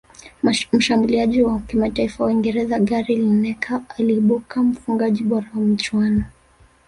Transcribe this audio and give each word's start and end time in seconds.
Mshambulizi 0.73 1.41
wa 1.41 1.59
kimataifa 1.59 2.23
wa 2.23 2.29
uingereza 2.29 2.79
gary 2.79 3.15
lineker 3.15 3.81
aliibuka 3.97 4.63
mfungaji 4.63 5.23
bora 5.23 5.47
wa 5.55 5.61
michuano 5.61 6.23